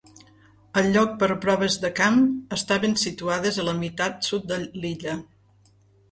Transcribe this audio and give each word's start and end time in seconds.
El 0.81 0.87
lloc 0.93 1.11
per 1.23 1.27
a 1.33 1.33
proves 1.41 1.75
de 1.83 1.91
camp 1.99 2.23
estaven 2.57 2.95
situades 3.01 3.59
a 3.59 3.65
la 3.67 3.75
meitat 3.81 4.29
sud 4.31 4.49
de 4.53 4.59
l'illa. 4.63 5.15